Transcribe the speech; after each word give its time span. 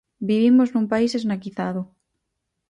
Vivimos 0.29 0.69
nun 0.71 0.85
país 0.93 1.11
esnaquizado. 1.19 1.81